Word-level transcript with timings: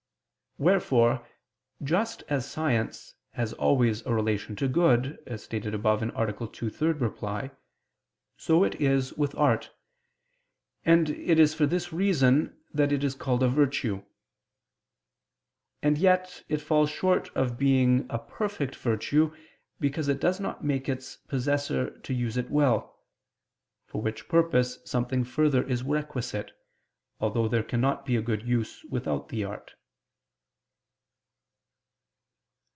Wherefore, 0.57 1.27
just 1.81 2.21
as 2.29 2.47
science 2.47 3.15
has 3.31 3.51
always 3.53 4.05
a 4.05 4.13
relation 4.13 4.55
to 4.57 4.67
good, 4.67 5.17
as 5.25 5.43
stated 5.43 5.73
above 5.73 6.03
(A. 6.03 6.11
2, 6.11 6.67
ad 6.69 7.15
3), 7.49 7.49
so 8.37 8.63
it 8.63 8.75
is 8.79 9.11
with 9.13 9.33
art: 9.35 9.71
and 10.85 11.09
it 11.09 11.39
is 11.39 11.55
for 11.55 11.65
this 11.65 11.91
reason 11.91 12.61
that 12.71 12.91
it 12.91 13.03
is 13.03 13.15
called 13.15 13.41
a 13.41 13.47
virtue. 13.49 14.03
And 15.81 15.97
yet 15.97 16.43
it 16.47 16.61
falls 16.61 16.91
short 16.91 17.35
of 17.35 17.57
being 17.57 18.05
a 18.11 18.19
perfect 18.19 18.75
virtue, 18.75 19.35
because 19.79 20.07
it 20.09 20.19
does 20.21 20.39
not 20.39 20.63
make 20.63 20.87
its 20.87 21.15
possessor 21.15 21.97
to 22.01 22.13
use 22.13 22.37
it 22.37 22.51
well; 22.51 22.99
for 23.87 23.99
which 23.99 24.27
purpose 24.29 24.77
something 24.85 25.23
further 25.23 25.63
is 25.63 25.81
requisite: 25.81 26.51
although 27.19 27.47
there 27.47 27.63
cannot 27.63 28.05
be 28.05 28.15
a 28.15 28.21
good 28.21 28.47
use 28.47 28.83
without 28.83 29.29
the 29.29 29.43
art. 29.43 29.73